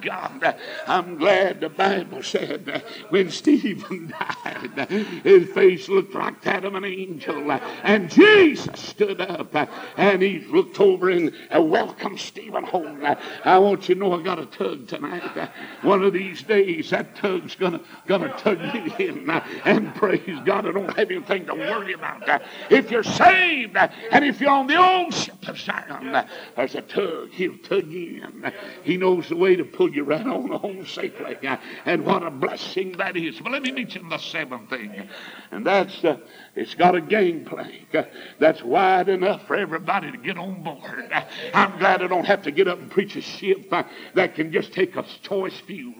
[0.00, 0.56] God.
[0.86, 4.88] I'm glad the Bible said when Stephen died,
[5.24, 7.50] his face looked like that of an angel.
[7.82, 9.54] And Jesus stood up
[9.96, 13.04] and he looked over and uh, welcomed Stephen home.
[13.44, 15.50] I want you to know I got a tug tonight.
[15.82, 19.28] One of these days, that tug's gonna gonna tug me in.
[19.64, 22.42] And praise God, I don't have anything to worry about.
[22.70, 26.26] If you're saved and if you're on the old ship of Zion,
[26.56, 27.30] there's a tug.
[27.30, 28.52] He'll tug you in.
[28.82, 31.38] He knows the way to pull you right on home safely.
[31.84, 33.40] And what a blessing that is.
[33.40, 35.08] But let me mention the seventh thing,
[35.50, 36.18] and that's uh,
[36.58, 37.96] it's got a gangplank
[38.40, 41.12] that's wide enough for everybody to get on board.
[41.54, 43.70] I'm glad I don't have to get up and preach a ship
[44.14, 45.94] that can just take a choice few.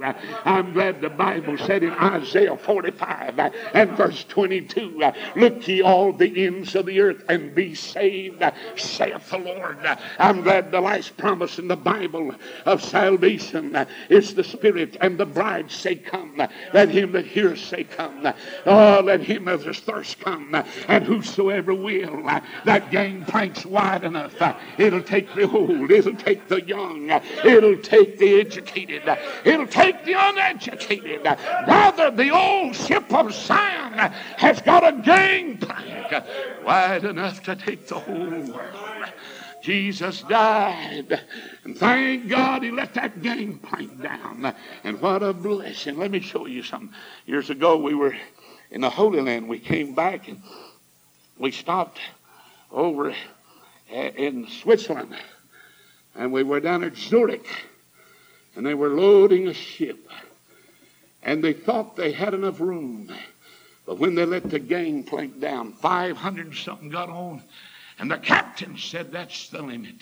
[0.45, 6.13] I'm glad the Bible said in Isaiah 45 uh, and verse 22, Look ye all
[6.13, 8.43] the ends of the earth and be saved,
[8.77, 9.79] saith the Lord.
[10.19, 12.35] I'm glad the last promise in the Bible
[12.65, 16.43] of salvation is the Spirit and the bride say, Come.
[16.73, 18.27] Let him that hears say, Come.
[18.67, 22.28] Oh, let him that is thirst come Uh, and whosoever will.
[22.28, 24.40] Uh, that gangplank's wide enough.
[24.40, 27.11] Uh, it'll take the old, it'll take the young,
[27.44, 29.03] it'll take the educated,
[29.44, 31.24] it'll take the uneducated.
[31.24, 33.92] Rather, the old ship of Zion
[34.36, 36.24] has got a gangplank
[36.64, 39.12] wide enough to take the whole world.
[39.62, 41.20] Jesus died.
[41.64, 44.55] And thank God he let that gangplank down.
[44.84, 45.99] And what a blessing.
[45.99, 46.94] Let me show you something.
[47.26, 48.16] Years ago, we were
[48.71, 50.43] in the Holy Land, we came back and
[51.39, 51.99] we stopped
[52.71, 53.14] over
[53.91, 55.14] in Switzerland.
[56.14, 57.47] And we were down at Zurich.
[58.57, 60.11] And they were loading a ship.
[61.23, 63.12] And they thought they had enough room.
[63.87, 67.43] But when they let the gangplank down, 500 something got on.
[67.99, 69.97] And the captain said, That's the limit.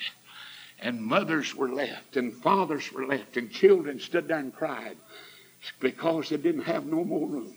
[0.81, 4.97] And mothers were left, and fathers were left, and children stood there and cried
[5.81, 7.56] because they didn't have no more room.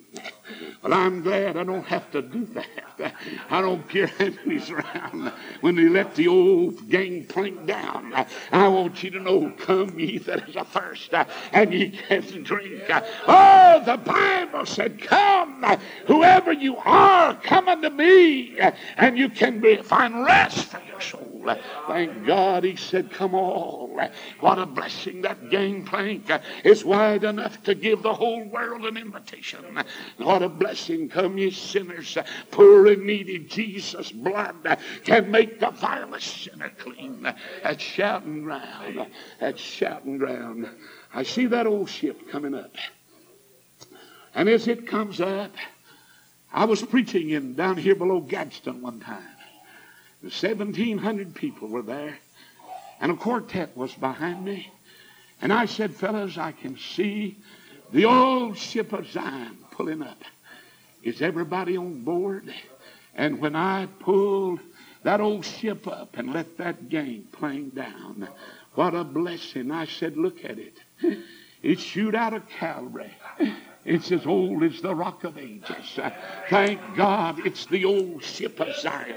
[0.82, 3.14] Well, I'm glad I don't have to do that.
[3.50, 5.32] I don't care who's around.
[5.62, 8.14] When they let the old gang gangplank down,
[8.52, 11.14] I want you to know, come ye that is athirst,
[11.54, 12.84] and ye can drink.
[13.28, 15.64] Oh, the Bible said, come,
[16.08, 18.58] whoever you are, come unto me,
[18.98, 21.39] and you can be, find rest for your soul.
[21.88, 23.90] Thank God he said, Come all.
[24.40, 26.30] What a blessing that gangplank
[26.64, 29.64] is wide enough to give the whole world an invitation.
[30.18, 31.10] What a blessing.
[31.10, 32.18] Come, ye sinners,
[32.52, 33.40] poor and needy.
[33.40, 37.34] Jesus' blood can make the vilest sinner clean.
[37.64, 39.08] At shouting ground.
[39.42, 40.70] At shouting ground.
[41.14, 42.76] I see that old ship coming up.
[44.36, 45.52] And as it comes up,
[46.52, 49.24] I was preaching in down here below Gadsden one time.
[50.22, 52.18] The 1,700 people were there.
[53.02, 54.72] And a quartet was behind me.
[55.42, 57.38] And I said, fellas, I can see
[57.92, 60.22] the old ship of Zion pulling up.
[61.02, 62.54] Is everybody on board?
[63.16, 64.60] And when I pulled
[65.04, 68.28] that old ship up and let that gangplank down,
[68.76, 69.72] what a blessing.
[69.72, 70.78] I said, look at it.
[71.64, 73.14] It shoot out of Calvary.
[73.86, 76.00] It's as old as the Rock of Ages.
[76.50, 79.16] Thank God it's the old ship of Zion.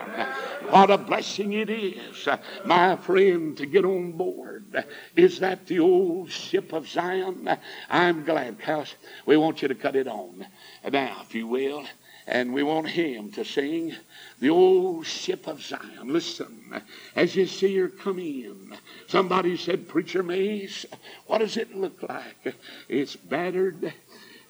[0.70, 2.28] What a blessing it is,
[2.64, 4.84] my friend, to get on board.
[5.16, 7.48] Is that the old ship of Zion?
[7.90, 8.94] I'm glad, because
[9.26, 10.46] we want you to cut it on.
[10.90, 11.84] Now, if you will,
[12.28, 13.96] and we want him to sing
[14.38, 16.12] the old ship of Zion.
[16.12, 16.80] Listen,
[17.16, 18.76] as you see her come in,
[19.08, 20.86] somebody said, Preacher Mays,
[21.26, 22.54] what does it look like?
[22.88, 23.92] It's battered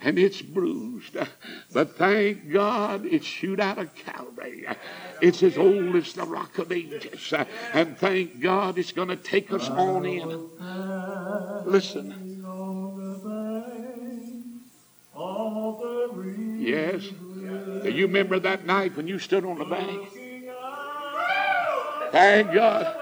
[0.02, 1.16] and it's bruised.
[1.72, 4.66] But thank God it's shoot out of Calvary.
[5.20, 7.32] It's as old as the rock of ages.
[7.72, 10.48] And thank God it's going to take us on in.
[11.64, 12.28] Listen.
[16.58, 17.02] Yes.
[17.82, 20.08] Do you remember that night when you stood on the bank?
[22.12, 22.96] Thank God.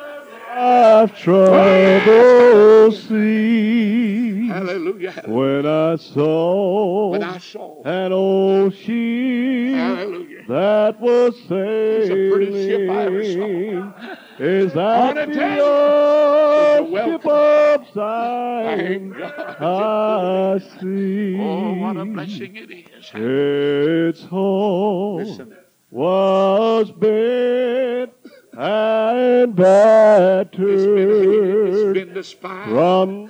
[0.52, 4.29] I've troubled sea.
[4.50, 5.22] Hallelujah.
[5.26, 7.82] When I saw, When I saw.
[7.84, 10.44] an old ship Hallelujah.
[10.48, 14.14] that was sailing, It's the prettiest ship I ever saw.
[14.44, 21.36] is that the old ship of Zion I see?
[21.40, 23.10] Oh, what a blessing it is.
[23.14, 25.56] Its hull Listen.
[25.90, 28.12] was bent
[28.58, 33.28] and battered It's been, it's been from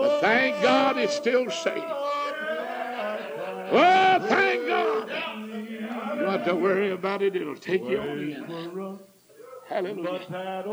[0.00, 1.84] But thank God it's still safe.
[3.72, 5.08] Oh, thank God.
[5.08, 7.36] You don't have to worry about it.
[7.36, 8.98] It'll take you on in.
[9.68, 10.20] Hallelujah.
[10.30, 10.64] that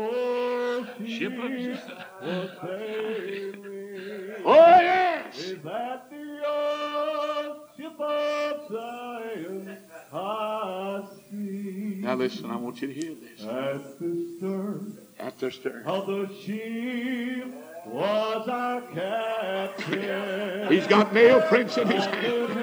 [1.06, 2.04] Ship of ship Zion.
[2.22, 4.34] was sailing.
[4.44, 5.38] Oh, yes.
[5.38, 9.78] Is that the old ship of Zion
[10.12, 12.00] I see?
[12.00, 13.42] Now listen, I want you to hear this.
[13.46, 15.82] At the stern At the stern.
[15.86, 17.54] of the ship
[17.88, 20.68] was our captain.
[20.72, 22.54] He's got nail prints in his hand.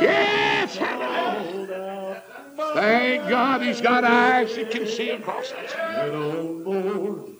[0.00, 2.22] Yes, hallelujah.
[2.74, 5.68] Thank God he's got eyes that can see across it.
[5.68, 7.32] Get on board.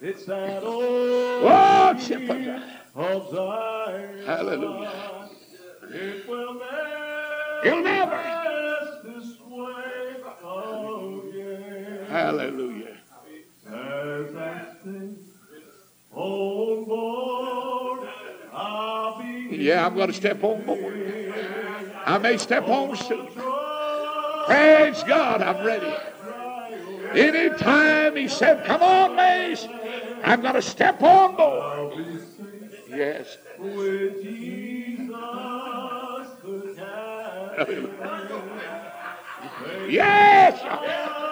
[0.00, 2.62] It's that old Oh, ship of
[2.94, 4.26] of Zion.
[4.26, 5.28] Hallelujah.
[5.90, 9.00] It will never He'll never.
[9.04, 12.06] this way oh, again.
[12.08, 12.67] Hallelujah.
[19.68, 21.34] Yeah, I'm going to step on board.
[22.06, 23.26] I may step on soon.
[24.46, 25.94] Praise God, I'm ready.
[27.12, 29.68] Anytime he said, Come on, Mays,
[30.24, 31.98] I'm going to step on board.
[32.88, 33.36] Yes.
[33.58, 35.10] with Jesus
[36.42, 37.90] the captain.
[39.90, 41.27] Yes.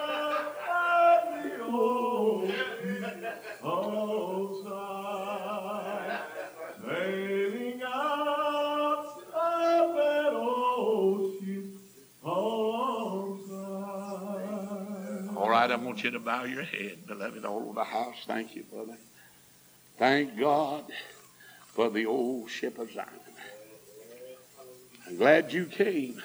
[15.67, 18.19] Right, I want you to bow your head, beloved, all over the house.
[18.25, 18.97] Thank you, brother.
[19.99, 20.85] Thank God
[21.75, 23.09] for the old ship of Zion.
[25.09, 26.23] I'm glad you came.